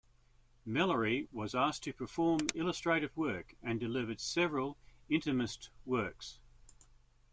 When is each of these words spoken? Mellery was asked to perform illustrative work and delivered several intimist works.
Mellery 0.65 1.27
was 1.31 1.53
asked 1.53 1.83
to 1.83 1.93
perform 1.93 2.47
illustrative 2.55 3.15
work 3.15 3.53
and 3.61 3.79
delivered 3.79 4.19
several 4.19 4.79
intimist 5.11 5.69
works. 5.85 6.39